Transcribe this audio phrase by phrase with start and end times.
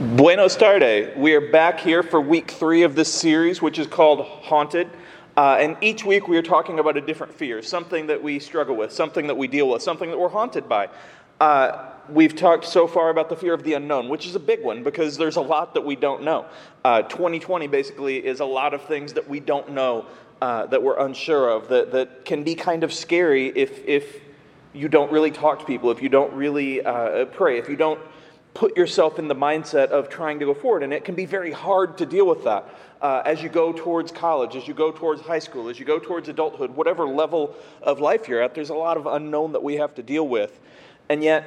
[0.00, 1.16] Buenos tardes.
[1.16, 4.90] We are back here for week three of this series, which is called Haunted.
[5.36, 8.74] Uh, and each week we are talking about a different fear, something that we struggle
[8.74, 10.88] with, something that we deal with, something that we're haunted by.
[11.38, 14.64] Uh, we've talked so far about the fear of the unknown, which is a big
[14.64, 16.44] one because there's a lot that we don't know.
[16.84, 20.06] Uh, 2020 basically is a lot of things that we don't know,
[20.42, 24.22] uh, that we're unsure of, that, that can be kind of scary if, if
[24.72, 28.00] you don't really talk to people, if you don't really uh, pray, if you don't
[28.54, 30.82] put yourself in the mindset of trying to go forward.
[30.82, 32.66] And it can be very hard to deal with that
[33.04, 35.98] uh, as you go towards college, as you go towards high school, as you go
[35.98, 39.74] towards adulthood, whatever level of life you're at, there's a lot of unknown that we
[39.74, 40.58] have to deal with.
[41.10, 41.44] And yet,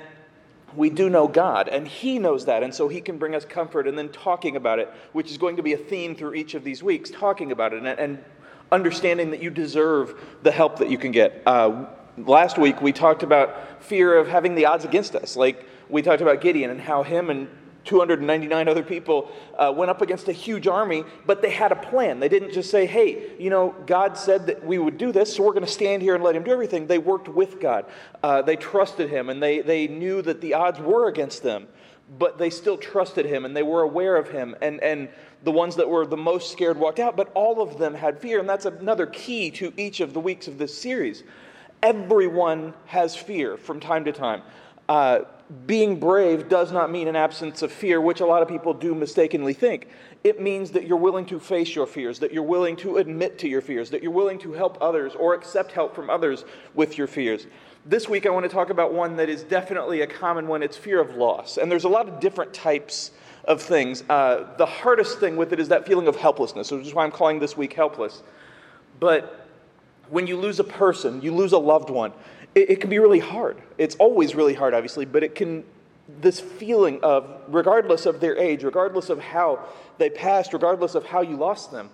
[0.75, 3.87] we do know God, and He knows that, and so He can bring us comfort.
[3.87, 6.63] And then talking about it, which is going to be a theme through each of
[6.63, 8.23] these weeks, talking about it and, and
[8.71, 11.41] understanding that you deserve the help that you can get.
[11.48, 11.85] Uh,
[12.17, 15.35] last week, we talked about fear of having the odds against us.
[15.35, 17.48] Like, we talked about Gideon and how him and
[17.88, 22.20] 299 other people uh, went up against a huge army, but they had a plan.
[22.20, 25.44] They didn't just say, hey, you know, God said that we would do this, so
[25.44, 26.85] we're going to stand here and let him do everything.
[26.85, 27.85] They worked with God.
[28.21, 31.68] Uh, they trusted him, and they, they knew that the odds were against them,
[32.20, 34.54] but they still trusted him, and they were aware of him.
[34.62, 35.07] And, and
[35.44, 38.40] the ones that were the most scared walked out, but all of them had fear,
[38.40, 41.24] and that's another key to each of the weeks of this series.
[41.82, 44.41] Everyone has fear from time to time.
[44.90, 45.20] Uh,
[45.65, 48.93] being brave does not mean an absence of fear, which a lot of people do
[48.93, 49.87] mistakenly think.
[50.23, 53.48] It means that you're willing to face your fears, that you're willing to admit to
[53.48, 57.07] your fears, that you're willing to help others or accept help from others with your
[57.07, 57.48] fears.
[57.85, 60.76] This week, I want to talk about one that is definitely a common one it's
[60.76, 61.55] fear of loss.
[61.57, 63.11] And there's a lot of different types
[63.45, 64.03] of things.
[64.09, 67.11] Uh, the hardest thing with it is that feeling of helplessness, which is why I'm
[67.11, 68.22] calling this week Helpless.
[69.00, 69.47] But
[70.09, 72.11] when you lose a person, you lose a loved one,
[72.58, 73.58] it, it can be really hard.
[73.78, 75.63] It's always really hard, obviously, but it can,
[76.22, 79.66] this feeling of, regardless of their age, regardless of how
[80.00, 81.90] they passed, regardless of how you lost them,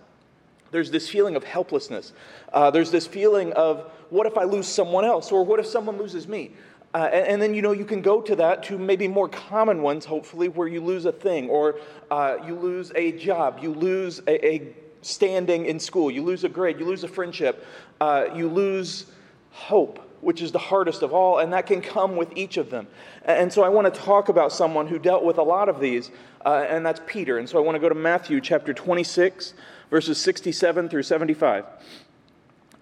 [0.71, 2.13] there's this feeling of helplessness.
[2.51, 5.31] Uh, there's this feeling of, what if I lose someone else?
[5.31, 6.51] Or what if someone loses me?
[6.93, 9.81] Uh, and, and, then, you know, you can go to that to maybe more common
[9.81, 11.79] ones, hopefully, where you lose a thing, or
[12.09, 16.49] uh, you lose a job, you lose a, a, standing in school, you lose a
[16.49, 17.65] grade, you lose a friendship,
[17.99, 19.07] uh, you lose
[19.51, 22.87] hope which is the hardest of all, and that can come with each of them.
[23.25, 26.11] And so I want to talk about someone who dealt with a lot of these,
[26.45, 27.37] uh, and that's Peter.
[27.37, 29.53] And so I want to go to Matthew chapter 26,
[29.89, 31.65] verses 67 through 75.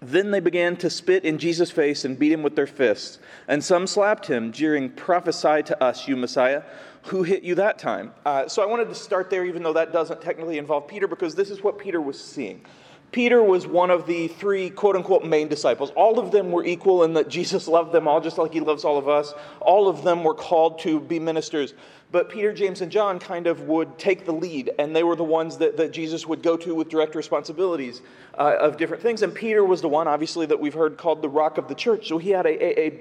[0.04, 3.20] Then they began to spit in Jesus' face and beat him with their fists.
[3.48, 6.64] And some slapped him, jeering, Prophesy to us, you Messiah.
[7.06, 8.12] Who hit you that time?
[8.26, 11.36] Uh, so I wanted to start there, even though that doesn't technically involve Peter, because
[11.36, 12.66] this is what Peter was seeing.
[13.12, 15.92] Peter was one of the three quote unquote main disciples.
[15.96, 18.86] All of them were equal in that Jesus loved them all just like he loves
[18.86, 19.34] all of us.
[19.60, 21.74] All of them were called to be ministers.
[22.12, 25.24] But Peter, James, and John kind of would take the lead, and they were the
[25.24, 28.02] ones that, that Jesus would go to with direct responsibilities
[28.38, 29.22] uh, of different things.
[29.22, 32.10] And Peter was the one, obviously, that we've heard called the rock of the church.
[32.10, 33.00] So he had a, a, a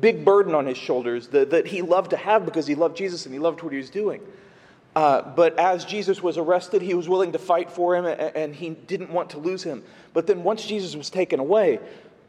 [0.00, 3.26] big burden on his shoulders that, that he loved to have because he loved Jesus
[3.26, 4.22] and he loved what he was doing.
[4.96, 8.70] Uh, but as Jesus was arrested, he was willing to fight for him and he
[8.70, 9.84] didn't want to lose him.
[10.14, 11.80] But then once Jesus was taken away,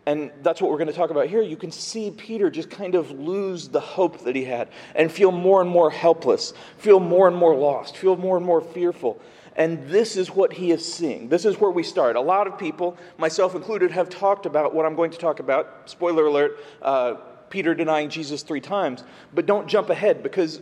[0.06, 2.96] and that's what we're going to talk about here, you can see Peter just kind
[2.96, 7.30] of lose the hope that he had and feel more and more helpless, feel more
[7.30, 9.18] and more lost, feel more and more fearful.
[9.56, 11.30] And this is what he is seeing.
[11.30, 12.18] This is where we start.
[12.18, 15.90] A lot of people, myself included, have talked about what I'm going to talk about.
[15.90, 17.16] Spoiler alert uh,
[17.50, 19.06] Peter denying Jesus three times.
[19.34, 20.60] But don't jump ahead because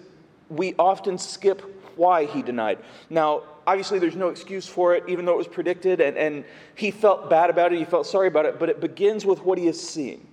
[0.50, 1.64] we often skip
[1.98, 2.80] why he denied.
[3.10, 6.46] Now, obviously, there's no excuse for it, even though it was predicted, and, and
[6.76, 9.58] he felt bad about it, he felt sorry about it, but it begins with what
[9.58, 10.28] he is seeing.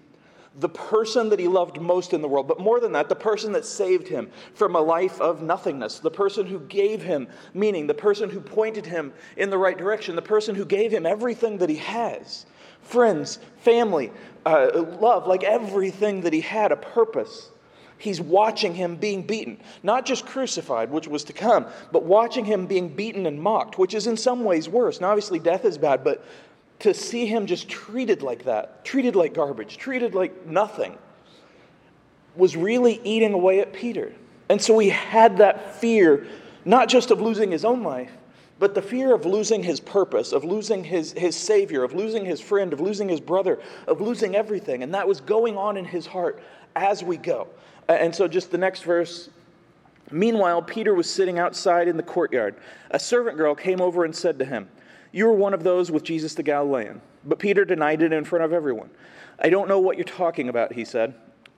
[0.61, 3.53] The person that he loved most in the world, but more than that, the person
[3.53, 7.95] that saved him from a life of nothingness, the person who gave him meaning, the
[7.95, 11.71] person who pointed him in the right direction, the person who gave him everything that
[11.71, 12.45] he has
[12.83, 14.13] friends, family,
[14.45, 17.52] uh, love, like everything that he had, a purpose.
[18.03, 22.67] He's watching him being beaten, not just crucified, which was to come, but watching him
[22.67, 25.01] being beaten and mocked, which is in some ways worse.
[25.01, 26.25] Now, obviously, death is bad, but
[26.81, 30.99] to see him just treated like that, treated like garbage, treated like nothing,
[32.35, 34.13] was really eating away at Peter.
[34.49, 36.27] And so he had that fear,
[36.65, 38.11] not just of losing his own life,
[38.63, 42.41] but the fear of losing his purpose, of losing his, his Savior, of losing his
[42.41, 44.85] friend, of losing his brother, of losing everything.
[44.85, 46.41] And that was going on in his heart
[46.77, 47.49] as we go.
[47.89, 49.31] And so, just the next verse.
[50.13, 52.55] Meanwhile, Peter was sitting outside in the courtyard.
[52.93, 54.69] A servant girl came over and said to him,
[55.11, 57.01] You are one of those with Jesus the Galilean.
[57.25, 58.91] But Peter denied it in front of everyone.
[59.41, 61.15] I don't know what you're talking about, he said.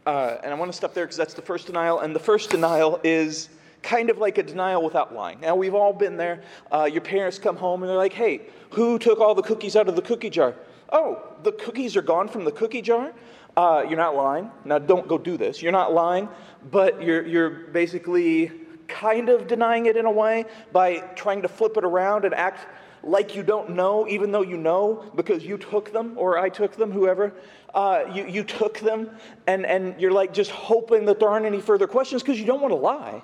[0.06, 1.98] Uh, and I want to stop there because that's the first denial.
[2.00, 3.50] And the first denial is
[3.84, 5.38] kind of like a denial without lying.
[5.40, 6.42] Now, we've all been there.
[6.72, 8.40] Uh, your parents come home and they're like, hey,
[8.70, 10.54] who took all the cookies out of the cookie jar?
[10.90, 13.12] Oh, the cookies are gone from the cookie jar?
[13.56, 14.50] Uh, you're not lying.
[14.64, 15.62] Now, don't go do this.
[15.62, 16.28] You're not lying,
[16.70, 18.50] but you're, you're basically
[18.88, 22.66] kind of denying it in a way by trying to flip it around and act
[23.02, 26.74] like you don't know, even though you know because you took them or I took
[26.74, 27.34] them, whoever.
[27.74, 29.10] Uh, you, you took them,
[29.46, 32.62] and, and you're like just hoping that there aren't any further questions because you don't
[32.62, 33.22] want to lie.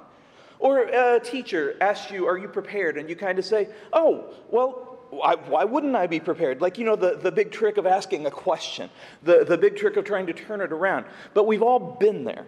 [0.60, 2.98] Or a teacher asks you, Are you prepared?
[2.98, 6.60] And you kind of say, Oh, well, why, why, wouldn't I be prepared?
[6.60, 8.88] Like, you know, the, the big trick of asking a question,
[9.24, 11.06] the, the big trick of trying to turn it around.
[11.34, 12.46] But we've all been there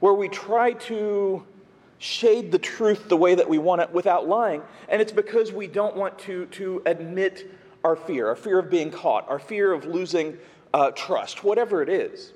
[0.00, 1.42] where we try to
[1.98, 4.62] shade the truth the way that we want it without lying.
[4.88, 7.50] And it's because we don't want to, to admit
[7.82, 10.36] our fear, our fear of being caught, our fear of losing
[10.74, 12.32] uh, trust, whatever it is,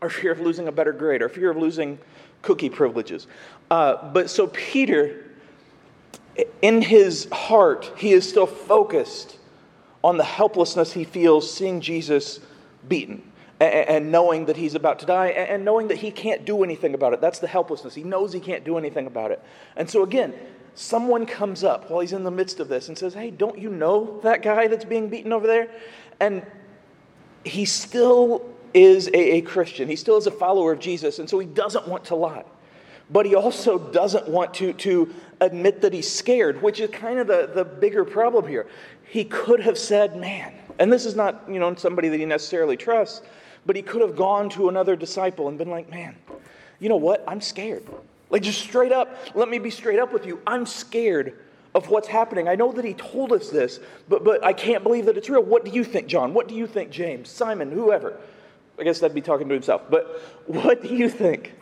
[0.00, 1.98] our fear of losing a better grade, our fear of losing
[2.42, 3.26] cookie privileges.
[3.72, 5.24] Uh, but so Peter,
[6.60, 9.38] in his heart, he is still focused
[10.04, 12.40] on the helplessness he feels seeing Jesus
[12.86, 13.22] beaten
[13.60, 17.14] and knowing that he's about to die and knowing that he can't do anything about
[17.14, 17.22] it.
[17.22, 17.94] That's the helplessness.
[17.94, 19.42] He knows he can't do anything about it.
[19.74, 20.34] And so, again,
[20.74, 23.70] someone comes up while he's in the midst of this and says, Hey, don't you
[23.70, 25.70] know that guy that's being beaten over there?
[26.20, 26.44] And
[27.42, 31.38] he still is a, a Christian, he still is a follower of Jesus, and so
[31.38, 32.44] he doesn't want to lie.
[33.12, 37.26] But he also doesn't want to, to admit that he's scared, which is kind of
[37.26, 38.66] the, the bigger problem here.
[39.04, 42.76] He could have said, Man, and this is not you know somebody that he necessarily
[42.76, 43.22] trusts,
[43.66, 46.16] but he could have gone to another disciple and been like, Man,
[46.80, 47.22] you know what?
[47.28, 47.84] I'm scared.
[48.30, 50.40] Like, just straight up, let me be straight up with you.
[50.46, 51.38] I'm scared
[51.74, 52.48] of what's happening.
[52.48, 53.78] I know that he told us this,
[54.08, 55.42] but, but I can't believe that it's real.
[55.42, 56.32] What do you think, John?
[56.32, 58.18] What do you think, James, Simon, whoever?
[58.78, 59.82] I guess that'd be talking to himself.
[59.90, 61.52] But what do you think?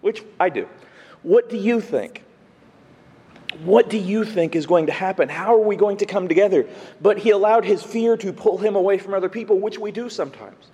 [0.00, 0.68] Which I do.
[1.22, 2.22] What do you think?
[3.64, 5.28] What do you think is going to happen?
[5.28, 6.66] How are we going to come together?
[7.00, 10.08] But he allowed his fear to pull him away from other people, which we do
[10.10, 10.66] sometimes,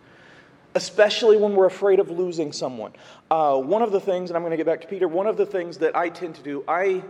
[0.74, 2.92] especially when we're afraid of losing someone.
[3.30, 5.36] Uh, one of the things, and I'm going to get back to Peter, one of
[5.36, 7.02] the things that I tend to do, I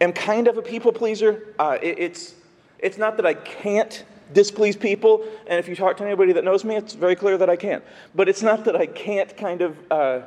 [0.00, 1.54] am kind of a people pleaser.
[1.58, 2.34] Uh, it, it's,
[2.78, 6.64] it's not that I can't displease people, and if you talk to anybody that knows
[6.64, 7.82] me, it's very clear that I can't.
[8.14, 10.20] But it's not that I can't kind of uh,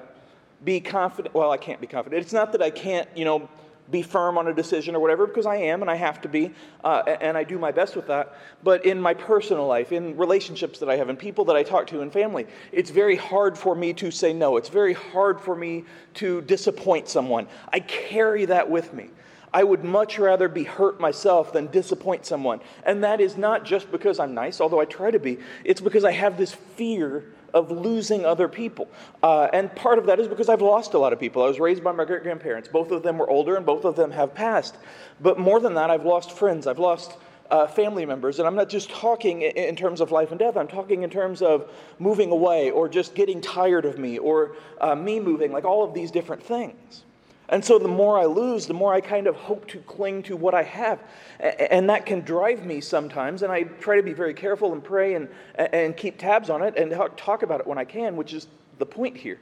[0.63, 1.33] be confident.
[1.35, 2.21] Well, I can't be confident.
[2.21, 3.49] It's not that I can't, you know,
[3.89, 6.53] be firm on a decision or whatever, because I am and I have to be,
[6.83, 8.35] uh, and I do my best with that.
[8.63, 11.87] But in my personal life, in relationships that I have, and people that I talk
[11.87, 14.57] to in family, it's very hard for me to say no.
[14.57, 17.47] It's very hard for me to disappoint someone.
[17.71, 19.09] I carry that with me.
[19.53, 22.59] I would much rather be hurt myself than disappoint someone.
[22.83, 26.03] And that is not just because I'm nice, although I try to be, it's because
[26.03, 27.23] I have this fear
[27.53, 28.87] of losing other people.
[29.23, 31.43] Uh, and part of that is because I've lost a lot of people.
[31.43, 32.69] I was raised by my great grandparents.
[32.69, 34.77] Both of them were older and both of them have passed.
[35.21, 36.67] But more than that, I've lost friends.
[36.67, 37.17] I've lost
[37.49, 38.39] uh, family members.
[38.39, 41.41] And I'm not just talking in terms of life and death, I'm talking in terms
[41.41, 45.83] of moving away or just getting tired of me or uh, me moving, like all
[45.83, 47.03] of these different things.
[47.49, 50.35] And so the more I lose, the more I kind of hope to cling to
[50.35, 51.01] what I have.
[51.39, 53.41] And that can drive me sometimes.
[53.41, 56.75] And I try to be very careful and pray and, and keep tabs on it
[56.75, 58.47] and talk about it when I can, which is
[58.79, 59.39] the point here.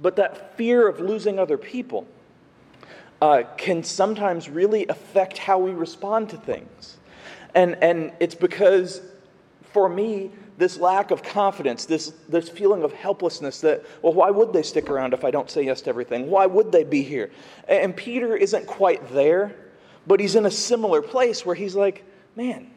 [0.00, 2.06] But that fear of losing other people
[3.20, 6.98] uh, can sometimes really affect how we respond to things.
[7.54, 9.00] And, and it's because,
[9.72, 14.52] for me, this lack of confidence, this, this feeling of helplessness that, well, why would
[14.52, 16.30] they stick around if I don't say yes to everything?
[16.30, 17.30] Why would they be here?
[17.68, 19.54] And Peter isn't quite there,
[20.06, 22.70] but he's in a similar place where he's like, man,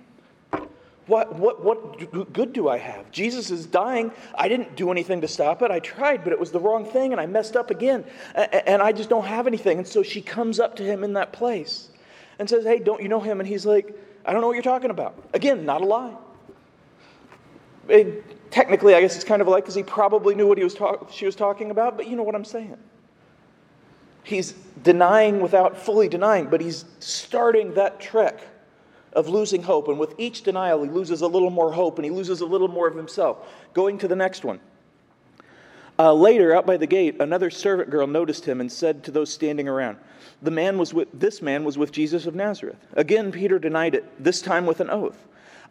[1.07, 3.11] what, what, what good do I have?
[3.11, 4.11] Jesus is dying.
[4.35, 5.71] I didn't do anything to stop it.
[5.71, 8.05] I tried, but it was the wrong thing, and I messed up again,
[8.35, 9.79] and I just don't have anything.
[9.79, 11.89] And so she comes up to him in that place
[12.37, 13.39] and says, Hey, don't you know him?
[13.39, 13.93] And he's like,
[14.25, 15.15] I don't know what you're talking about.
[15.33, 16.15] Again, not a lie.
[17.91, 20.73] It, technically, I guess it's kind of like because he probably knew what he was
[20.73, 22.77] talk- she was talking about, but you know what I'm saying.
[24.23, 28.39] He's denying without fully denying, but he's starting that trek
[29.13, 29.87] of losing hope.
[29.87, 32.67] And with each denial, he loses a little more hope and he loses a little
[32.67, 33.47] more of himself.
[33.73, 34.59] Going to the next one.
[35.99, 39.31] Uh, later, out by the gate, another servant girl noticed him and said to those
[39.31, 39.97] standing around,
[40.41, 42.77] the man was with, This man was with Jesus of Nazareth.
[42.93, 45.27] Again, Peter denied it, this time with an oath.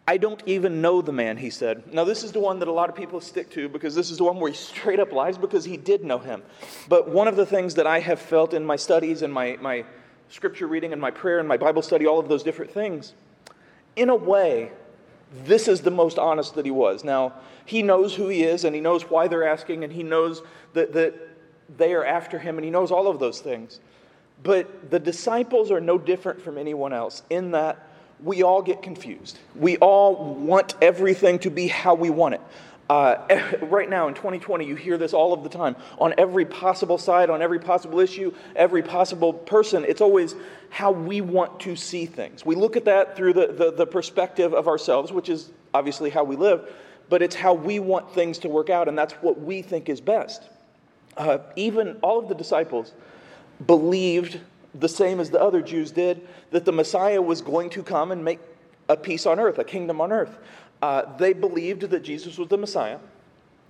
[0.07, 1.93] I don't even know the man, he said.
[1.93, 4.17] Now, this is the one that a lot of people stick to because this is
[4.17, 6.41] the one where he straight up lies because he did know him.
[6.89, 9.85] But one of the things that I have felt in my studies and my, my
[10.29, 13.13] scripture reading and my prayer and my Bible study, all of those different things,
[13.95, 14.71] in a way,
[15.45, 17.03] this is the most honest that he was.
[17.03, 17.33] Now,
[17.65, 20.41] he knows who he is and he knows why they're asking and he knows
[20.73, 21.13] that, that
[21.77, 23.79] they are after him and he knows all of those things.
[24.43, 27.87] But the disciples are no different from anyone else in that
[28.23, 29.39] we all get confused.
[29.55, 32.41] We all want everything to be how we want it.
[32.89, 35.75] Uh, right now in 2020, you hear this all of the time.
[35.97, 40.35] On every possible side, on every possible issue, every possible person, it's always
[40.69, 42.45] how we want to see things.
[42.45, 46.23] We look at that through the, the, the perspective of ourselves, which is obviously how
[46.23, 46.69] we live,
[47.09, 50.01] but it's how we want things to work out, and that's what we think is
[50.01, 50.43] best.
[51.17, 52.93] Uh, even all of the disciples
[53.67, 54.39] believed
[54.75, 58.23] the same as the other Jews did that the Messiah was going to come and
[58.23, 58.39] make
[58.89, 60.37] a peace on earth, a kingdom on earth.
[60.81, 62.99] Uh, they believed that Jesus was the Messiah.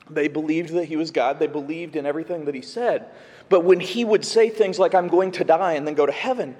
[0.09, 1.39] They believed that he was God.
[1.39, 3.07] They believed in everything that he said.
[3.49, 6.11] But when he would say things like, I'm going to die and then go to
[6.11, 6.55] heaven,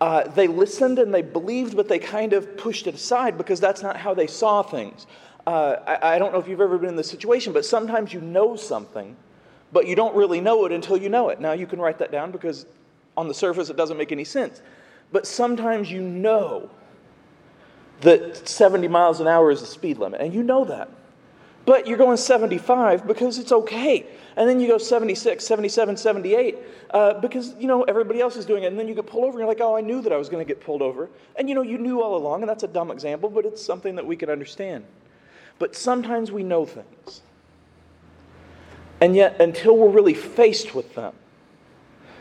[0.00, 3.82] uh, they listened and they believed, but they kind of pushed it aside because that's
[3.82, 5.06] not how they saw things.
[5.46, 8.20] Uh, I, I don't know if you've ever been in this situation, but sometimes you
[8.20, 9.16] know something,
[9.72, 11.40] but you don't really know it until you know it.
[11.40, 12.66] Now, you can write that down because
[13.16, 14.62] on the surface it doesn't make any sense.
[15.12, 16.70] But sometimes you know
[18.00, 20.90] that 70 miles an hour is the speed limit, and you know that.
[21.66, 24.06] But you're going 75 because it's okay.
[24.36, 26.58] And then you go 76, 77, 78
[26.90, 28.68] uh, because, you know, everybody else is doing it.
[28.68, 30.28] And then you get pulled over and you're like, oh, I knew that I was
[30.28, 31.10] going to get pulled over.
[31.34, 33.96] And, you know, you knew all along, and that's a dumb example, but it's something
[33.96, 34.84] that we can understand.
[35.58, 37.22] But sometimes we know things.
[39.00, 41.14] And yet, until we're really faced with them,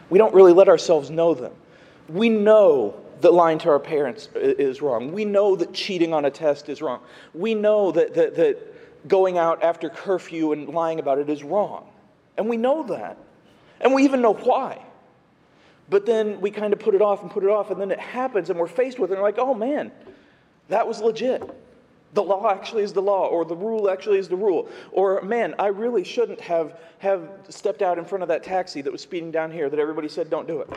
[0.09, 1.53] we don't really let ourselves know them.
[2.09, 5.11] We know that lying to our parents is wrong.
[5.11, 7.01] We know that cheating on a test is wrong.
[7.33, 11.87] We know that, that, that going out after curfew and lying about it is wrong.
[12.37, 13.17] And we know that.
[13.81, 14.83] And we even know why.
[15.89, 17.99] But then we kind of put it off and put it off, and then it
[17.99, 19.91] happens, and we're faced with it, and we're like, oh man,
[20.69, 21.43] that was legit.
[22.15, 24.69] The law actually is the law, or the rule actually is the rule.
[24.93, 28.91] Or, man, I really shouldn't have, have stepped out in front of that taxi that
[28.91, 30.69] was speeding down here that everybody said don't do it.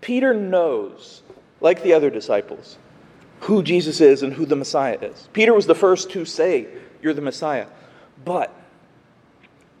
[0.00, 1.22] Peter knows,
[1.60, 2.78] like the other disciples,
[3.40, 5.28] who Jesus is and who the Messiah is.
[5.32, 6.68] Peter was the first to say,
[7.02, 7.66] You're the Messiah.
[8.24, 8.54] But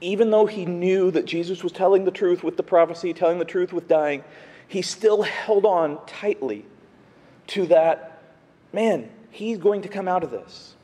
[0.00, 3.44] even though he knew that Jesus was telling the truth with the prophecy, telling the
[3.44, 4.24] truth with dying,
[4.66, 6.66] he still held on tightly
[7.46, 8.15] to that
[8.76, 10.74] man, he's going to come out of this.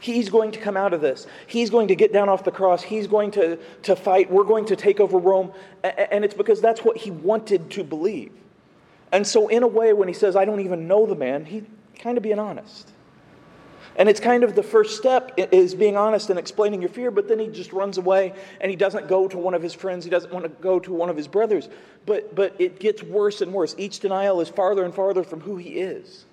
[0.00, 1.28] He's going to come out of this.
[1.46, 2.82] He's going to get down off the cross.
[2.82, 4.30] He's going to, to fight.
[4.30, 5.52] We're going to take over Rome.
[5.84, 8.32] And it's because that's what he wanted to believe.
[9.12, 11.62] And so, in a way, when he says, I don't even know the man, he
[11.98, 12.90] kind of being honest.
[13.96, 17.28] And it's kind of the first step is being honest and explaining your fear, but
[17.28, 20.04] then he just runs away and he doesn't go to one of his friends.
[20.04, 21.68] He doesn't want to go to one of his brothers.
[22.06, 23.74] But, but it gets worse and worse.
[23.78, 26.24] Each denial is farther and farther from who he is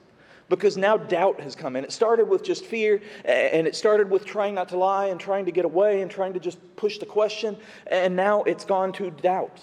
[0.49, 1.83] because now doubt has come in.
[1.83, 5.45] It started with just fear, and it started with trying not to lie and trying
[5.45, 9.11] to get away and trying to just push the question, and now it's gone to
[9.11, 9.59] doubt.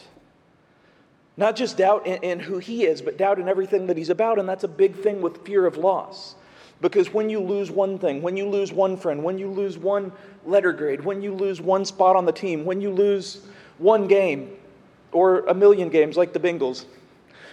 [1.37, 4.38] Not just doubt in, in, who he is, but doubt in everything that he's about.
[4.38, 6.37] And that's a big thing with fear of loss.
[6.81, 10.12] Because when you lose one thing, when you lose one friend, when you lose one
[10.45, 13.41] letter grade, when you lose one spot on the team, when you lose
[13.79, 14.50] one game
[15.12, 16.85] or a million games like the Bengals,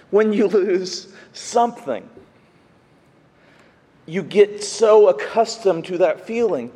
[0.09, 2.07] when you lose something,
[4.11, 6.69] you get so accustomed to that feeling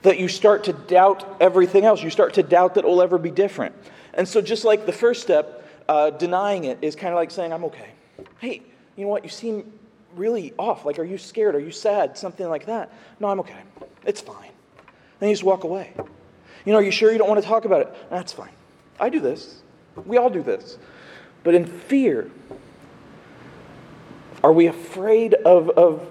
[0.00, 2.02] that you start to doubt everything else.
[2.02, 3.74] You start to doubt that it will ever be different.
[4.14, 7.52] And so, just like the first step, uh, denying it is kind of like saying,
[7.52, 7.90] I'm okay.
[8.38, 8.62] Hey,
[8.96, 9.22] you know what?
[9.22, 9.70] You seem
[10.16, 10.86] really off.
[10.86, 11.54] Like, are you scared?
[11.54, 12.16] Are you sad?
[12.16, 12.90] Something like that.
[13.20, 13.60] No, I'm okay.
[14.06, 14.50] It's fine.
[15.20, 15.92] Then you just walk away.
[16.64, 17.94] You know, are you sure you don't want to talk about it?
[18.08, 18.52] That's fine.
[18.98, 19.60] I do this.
[20.06, 20.78] We all do this.
[21.44, 22.30] But in fear,
[24.42, 26.08] are we afraid of, of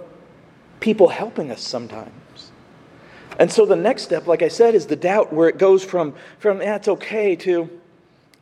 [0.88, 2.51] people helping us sometimes?
[3.38, 6.13] And so the next step, like I said, is the doubt where it goes from,
[6.39, 7.70] from it's okay to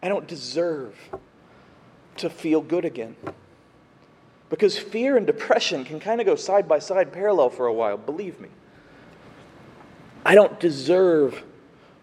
[0.03, 0.95] I don't deserve
[2.17, 3.15] to feel good again.
[4.51, 7.97] Because fear and depression can kind of go side by side, parallel for a while,
[7.97, 8.49] believe me.
[10.23, 11.43] I don't deserve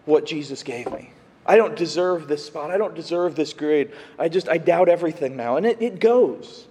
[0.03, 1.11] what Jesus gave me.
[1.45, 2.69] I don't deserve this spot.
[2.69, 3.93] I don't deserve this grade.
[4.19, 5.55] I just, I doubt everything now.
[5.55, 6.67] And it, it goes.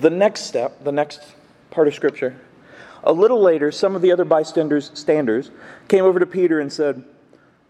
[0.00, 1.22] The next step, the next
[1.70, 2.38] part of Scripture,
[3.02, 5.50] a little later, some of the other bystanders standers
[5.88, 7.02] came over to Peter and said,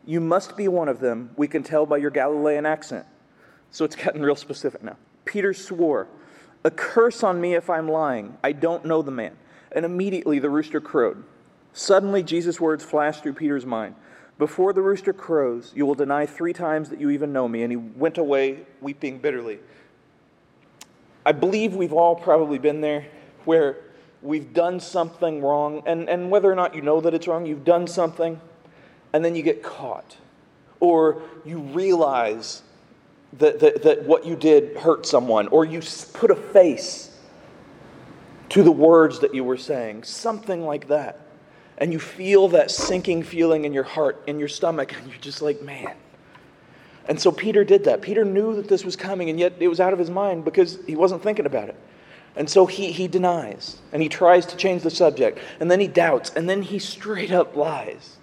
[0.04, 1.30] You must be one of them.
[1.36, 3.06] We can tell by your Galilean accent.
[3.70, 4.96] So it's getting real specific now.
[5.24, 6.08] Peter swore,
[6.64, 8.36] A curse on me if I'm lying.
[8.42, 9.36] I don't know the man.
[9.70, 11.22] And immediately the rooster crowed.
[11.74, 13.94] Suddenly, Jesus' words flashed through Peter's mind.
[14.36, 17.62] Before the rooster crows, you will deny three times that you even know me.
[17.62, 19.60] And he went away weeping bitterly.
[21.26, 23.04] I believe we've all probably been there
[23.44, 23.76] where
[24.22, 27.64] we've done something wrong, and, and whether or not you know that it's wrong, you've
[27.64, 28.40] done something,
[29.12, 30.16] and then you get caught.
[30.80, 32.62] or you realize
[33.34, 35.80] that, that, that what you did hurt someone, or you
[36.12, 37.16] put a face
[38.48, 41.20] to the words that you were saying, something like that.
[41.78, 45.42] And you feel that sinking feeling in your heart, in your stomach, and you're just
[45.42, 45.94] like, man.
[47.08, 48.02] And so Peter did that.
[48.02, 50.78] Peter knew that this was coming, and yet it was out of his mind because
[50.86, 51.76] he wasn't thinking about it.
[52.34, 55.88] And so he, he denies, and he tries to change the subject, and then he
[55.88, 58.16] doubts, and then he straight up lies.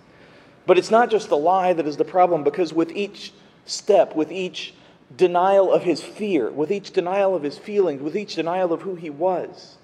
[0.65, 3.33] But it's not just the lie that is the problem, because with each
[3.65, 4.73] step, with each
[5.17, 8.95] denial of his fear, with each denial of his feelings, with each denial of who
[8.95, 9.77] he was,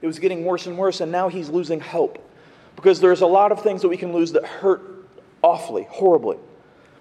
[0.00, 2.24] it was getting worse and worse, and now he's losing hope.
[2.76, 4.80] Because there's a lot of things that we can lose that hurt
[5.42, 6.38] awfully, horribly.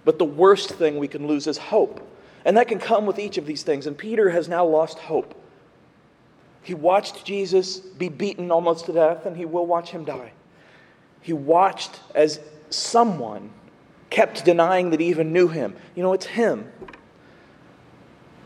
[0.07, 1.99] But the worst thing we can lose is hope.
[2.45, 3.87] And that can come with each of these things.
[3.87, 5.35] And Peter has now lost hope.
[6.63, 10.31] He watched Jesus be beaten almost to death, and he will watch him die.
[11.19, 13.49] He watched as someone
[14.09, 15.75] kept denying that he even knew him.
[15.93, 16.71] You know, it's him.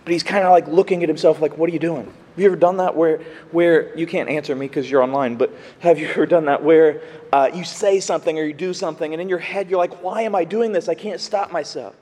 [0.04, 2.12] But he's kind of like looking at himself like, what are you doing?
[2.42, 3.20] Have you ever done that where,
[3.52, 7.04] where you can't answer me because you're online, but have you ever done that where
[7.32, 10.24] uh, you say something or you do something and in your head you're like, why
[10.24, 10.90] am I doing this?
[10.90, 11.96] I can't stop myself.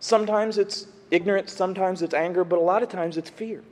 [0.00, 3.62] Sometimes it's ignorance, sometimes it's anger, but a lot of times it's fear.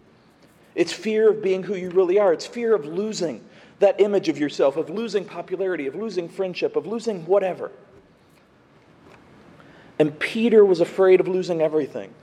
[0.76, 3.44] It's fear of being who you really are, it's fear of losing
[3.80, 7.72] that image of yourself, of losing popularity, of losing friendship, of losing whatever.
[9.98, 12.14] And Peter was afraid of losing everything.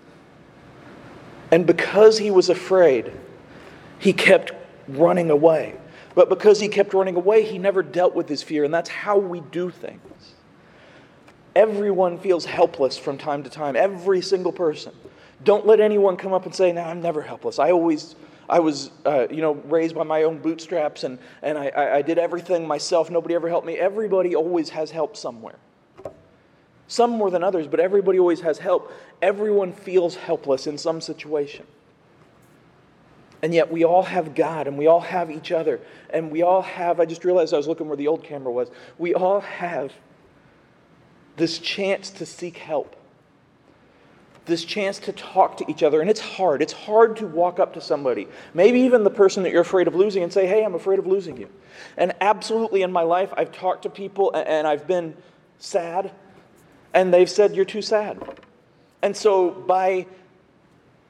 [1.51, 3.11] And because he was afraid,
[4.01, 4.51] he kept
[4.87, 5.75] running away.
[6.15, 8.65] But because he kept running away, he never dealt with his fear.
[8.65, 10.33] And that's how we do things.
[11.55, 14.93] Everyone feels helpless from time to time, every single person.
[15.43, 17.59] Don't let anyone come up and say, No, I'm never helpless.
[17.59, 18.15] I always
[18.49, 22.17] I was, uh, you know, raised by my own bootstraps and, and I, I did
[22.17, 23.09] everything myself.
[23.09, 23.77] Nobody ever helped me.
[23.77, 25.55] Everybody always has help somewhere.
[26.87, 28.91] Some more than others, but everybody always has help.
[29.21, 31.65] Everyone feels helpless in some situation.
[33.43, 35.79] And yet we all have God and we all have each other.
[36.11, 38.69] And we all have, I just realized I was looking where the old camera was.
[38.97, 39.91] We all have
[41.37, 42.95] this chance to seek help
[44.45, 46.01] this chance to talk to each other.
[46.01, 46.61] And it's hard.
[46.61, 49.95] It's hard to walk up to somebody, maybe even the person that you're afraid of
[49.95, 51.49] losing, and say, Hey, I'm afraid of losing you.
[51.97, 55.15] And absolutely in my life, I've talked to people and I've been
[55.59, 56.11] sad,
[56.93, 58.21] and they've said, You're too sad.
[59.01, 60.05] And so, by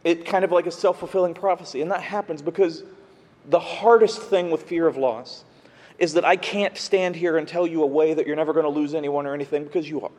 [0.04, 2.84] it kind of like a self fulfilling prophecy, and that happens because
[3.50, 5.44] the hardest thing with fear of loss
[5.98, 8.66] is that I can't stand here and tell you a way that you're never going
[8.66, 10.12] to lose anyone or anything because you are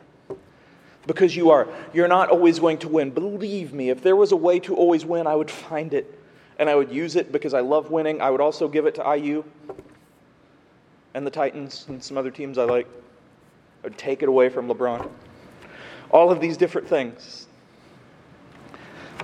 [1.07, 1.69] because you are.
[1.93, 3.11] You're not always going to win.
[3.11, 6.19] Believe me, if there was a way to always win, I would find it
[6.59, 8.21] and I would use it because I love winning.
[8.21, 9.45] I would also give it to IU
[11.15, 12.87] and the Titans and some other teams I like.
[13.83, 15.11] I would take it away from LeBron.
[16.11, 17.49] All of these different things.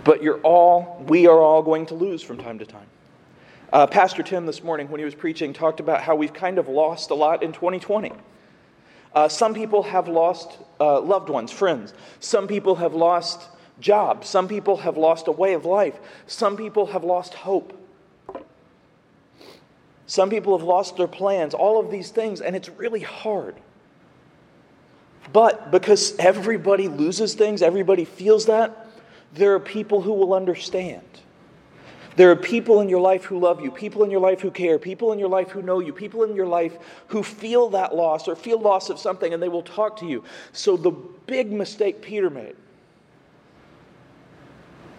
[0.04, 2.86] But you're all, we are all going to lose from time to time.
[3.72, 6.68] Uh, Pastor Tim this morning, when he was preaching, talked about how we've kind of
[6.68, 8.12] lost a lot in 2020.
[9.14, 11.92] Uh, some people have lost uh, loved ones, friends.
[12.20, 13.48] Some people have lost
[13.80, 14.28] jobs.
[14.28, 15.98] Some people have lost a way of life.
[16.26, 17.74] Some people have lost hope.
[20.06, 23.56] Some people have lost their plans, all of these things, and it's really hard.
[25.34, 28.87] But because everybody loses things, everybody feels that,
[29.34, 31.02] there are people who will understand.
[32.16, 34.76] There are people in your life who love you, people in your life who care,
[34.78, 38.26] people in your life who know you, people in your life who feel that loss
[38.26, 40.24] or feel loss of something and they will talk to you.
[40.52, 42.56] So the big mistake Peter made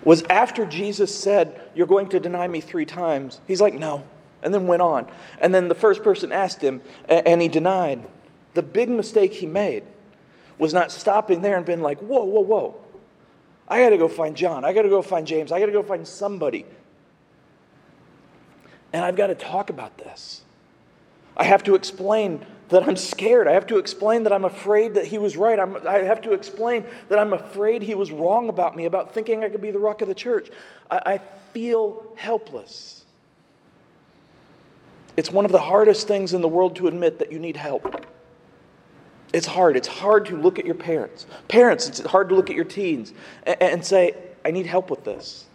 [0.03, 4.05] was after Jesus said, You're going to deny me three times, he's like, No.
[4.41, 5.05] And then went on.
[5.41, 8.07] And then the first person asked him, and he denied.
[8.53, 9.83] The big mistake he made
[10.57, 12.75] was not stopping there and being like, Whoa, whoa, whoa.
[13.69, 14.65] I got to go find John.
[14.65, 15.51] I got to go find James.
[15.51, 16.65] I got to go find somebody
[18.93, 20.41] and I've got to talk about this.
[21.37, 23.47] I have to explain that I'm scared.
[23.47, 25.59] I have to explain that I'm afraid that he was right.
[25.59, 29.43] I'm, i have to explain that I'm afraid he was wrong about me, about thinking
[29.43, 30.49] I could be the rock of the church.
[30.89, 31.17] I, I
[31.53, 33.05] feel helpless.
[35.17, 38.05] It's one of the hardest things in the world to admit that you need help.
[39.33, 39.75] It's hard.
[39.75, 41.25] It's hard to look at your parents.
[41.47, 43.13] Parents, it's hard to look at your teens
[43.43, 45.45] and, and say, I need help with this.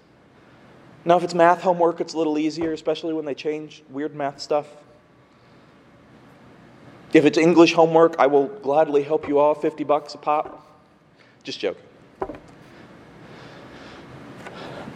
[1.05, 4.41] Now, if it's math homework, it's a little easier, especially when they change weird math
[4.41, 4.67] stuff.
[7.13, 10.67] If it's English homework, I will gladly help you all 50 bucks a pop.
[11.43, 11.83] Just joking.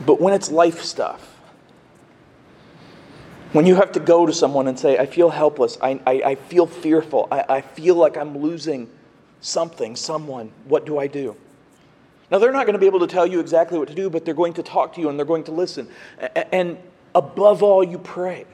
[0.07, 1.38] But when it's life stuff,
[3.53, 6.35] when you have to go to someone and say, I feel helpless, I, I, I
[6.35, 8.91] feel fearful, I, I feel like I'm losing
[9.41, 11.37] something, someone, what do I do?
[12.31, 14.25] Now, they're not going to be able to tell you exactly what to do, but
[14.25, 15.89] they're going to talk to you and they're going to listen.
[16.53, 16.77] And
[17.15, 18.45] above all, you pray.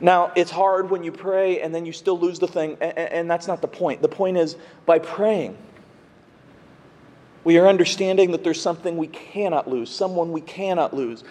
[0.00, 3.46] Now, it's hard when you pray and then you still lose the thing, and that's
[3.46, 4.00] not the point.
[4.00, 5.58] The point is by praying,
[7.44, 11.24] we are understanding that there's something we cannot lose, someone we cannot lose.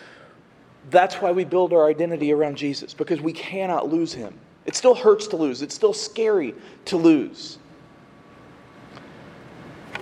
[0.90, 4.34] That's why we build our identity around Jesus, because we cannot lose him.
[4.66, 6.54] It still hurts to lose, it's still scary
[6.86, 7.58] to lose.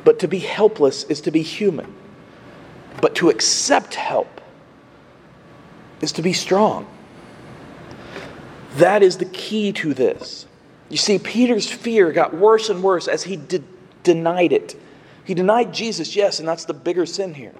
[0.03, 1.93] But to be helpless is to be human.
[3.01, 4.41] But to accept help
[6.01, 6.87] is to be strong.
[8.75, 10.45] That is the key to this.
[10.89, 13.63] You see, Peter's fear got worse and worse as he de-
[14.03, 14.79] denied it.
[15.23, 17.53] He denied Jesus, yes, and that's the bigger sin here.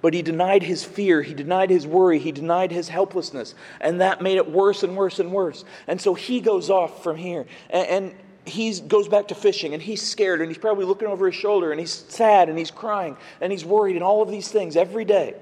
[0.00, 4.22] But he denied his fear, he denied his worry, he denied his helplessness, and that
[4.22, 5.64] made it worse and worse and worse.
[5.88, 10.00] And so he goes off from here, and, he goes back to fishing, and he's
[10.00, 13.52] scared, and he's probably looking over his shoulder, and he's sad, and he's crying, and
[13.52, 15.34] he's worried, and all of these things every day.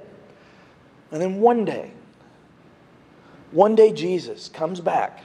[1.12, 1.92] And then one day,
[3.52, 5.22] one day Jesus comes back.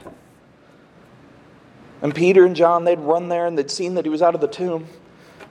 [2.02, 4.40] And Peter and John, they'd run there and they'd seen that he was out of
[4.40, 4.86] the tomb.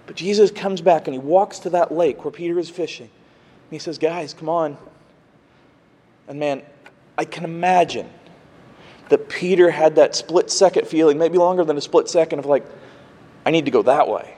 [0.05, 3.09] But Jesus comes back and he walks to that lake where Peter is fishing.
[3.71, 4.77] He says, Guys, come on.
[6.27, 6.61] And man,
[7.17, 8.07] I can imagine
[9.09, 12.65] that Peter had that split second feeling, maybe longer than a split second, of like,
[13.45, 14.35] I need to go that way.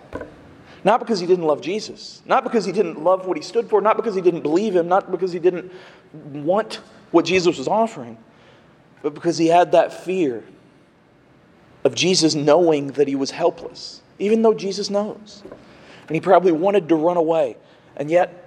[0.84, 3.82] Not because he didn't love Jesus, not because he didn't love what he stood for,
[3.82, 5.72] not because he didn't believe him, not because he didn't
[6.14, 8.18] want what Jesus was offering,
[9.02, 10.44] but because he had that fear
[11.84, 15.44] of Jesus knowing that he was helpless, even though Jesus knows.
[16.08, 17.56] And he probably wanted to run away.
[17.96, 18.43] And yet,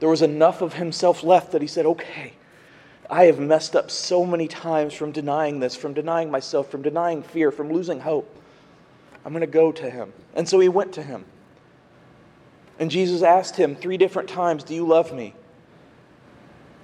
[0.00, 2.32] there was enough of himself left that he said, Okay,
[3.08, 7.22] I have messed up so many times from denying this, from denying myself, from denying
[7.22, 8.32] fear, from losing hope.
[9.24, 10.12] I'm going to go to him.
[10.34, 11.24] And so he went to him.
[12.78, 15.34] And Jesus asked him three different times, Do you love me?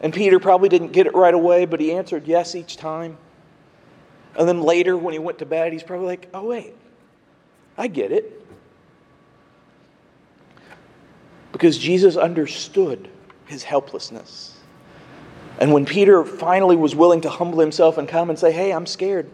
[0.02, 3.16] And Peter probably didn't get it right away, but he answered yes each time.
[4.36, 6.74] And then later, when he went to bed, he's probably like, oh, wait,
[7.78, 8.41] I get it.
[11.62, 13.08] Because Jesus understood
[13.46, 14.56] his helplessness.
[15.60, 18.84] And when Peter finally was willing to humble himself and come and say, hey, I'm
[18.84, 19.30] scared,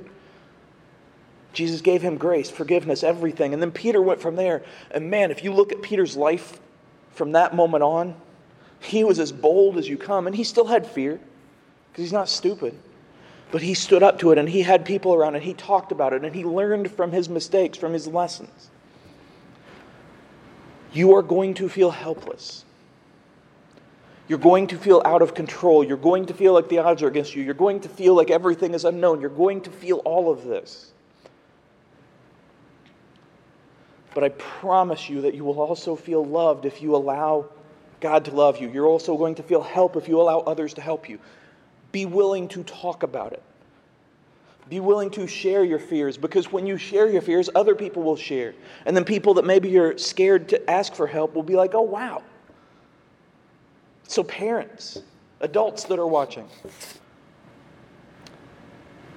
[1.54, 3.54] Jesus gave him grace, forgiveness, everything.
[3.54, 4.62] And then Peter went from there.
[4.90, 6.60] And man, if you look at Peter's life
[7.12, 8.14] from that moment on,
[8.78, 11.18] he was as bold as you come, and he still had fear
[11.90, 12.78] because he's not stupid.
[13.50, 16.12] But he stood up to it, and he had people around, and he talked about
[16.12, 18.68] it, and he learned from his mistakes, from his lessons.
[20.92, 22.64] You are going to feel helpless.
[24.28, 25.82] You're going to feel out of control.
[25.82, 27.42] You're going to feel like the odds are against you.
[27.42, 29.20] You're going to feel like everything is unknown.
[29.20, 30.92] You're going to feel all of this.
[34.14, 37.46] But I promise you that you will also feel loved if you allow
[38.00, 38.68] God to love you.
[38.68, 41.18] You're also going to feel help if you allow others to help you.
[41.92, 43.42] Be willing to talk about it.
[44.68, 48.16] Be willing to share your fears because when you share your fears, other people will
[48.16, 48.54] share.
[48.84, 51.82] And then people that maybe you're scared to ask for help will be like, oh,
[51.82, 52.22] wow.
[54.06, 55.02] So, parents,
[55.40, 56.48] adults that are watching,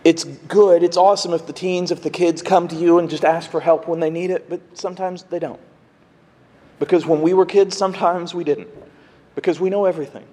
[0.03, 3.23] it's good, it's awesome if the teens, if the kids come to you and just
[3.23, 5.59] ask for help when they need it, but sometimes they don't.
[6.79, 8.69] Because when we were kids, sometimes we didn't,
[9.35, 10.25] because we know everything.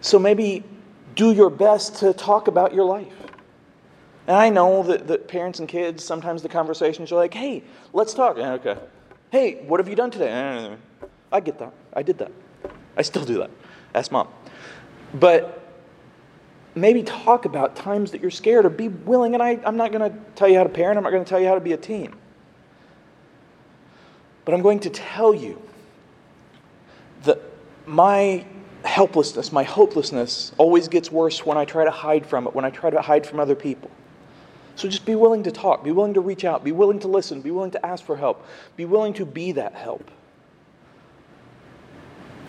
[0.00, 0.64] So maybe
[1.14, 3.12] do your best to talk about your life.
[4.26, 8.14] And I know that, that parents and kids, sometimes the conversations are like, hey, let's
[8.14, 8.38] talk.
[8.38, 8.78] Yeah, Okay.
[9.30, 10.76] Hey, what have you done today?
[11.32, 11.72] I get that.
[11.92, 12.30] I did that.
[12.96, 13.50] I still do that.
[13.92, 14.28] Ask mom.
[15.12, 15.60] But
[16.76, 19.34] maybe talk about times that you're scared or be willing.
[19.34, 21.28] And I, I'm not going to tell you how to parent, I'm not going to
[21.28, 22.14] tell you how to be a teen.
[24.44, 25.60] But I'm going to tell you
[27.24, 27.40] that
[27.86, 28.44] my
[28.84, 32.70] helplessness, my hopelessness, always gets worse when I try to hide from it, when I
[32.70, 33.90] try to hide from other people.
[34.76, 37.40] So just be willing to talk, be willing to reach out, be willing to listen,
[37.40, 38.44] be willing to ask for help,
[38.76, 40.10] be willing to be that help.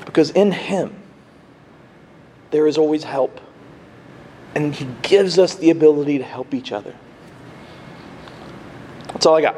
[0.05, 0.95] Because in Him,
[2.51, 3.39] there is always help.
[4.55, 6.95] And He gives us the ability to help each other.
[9.07, 9.55] That's all I got.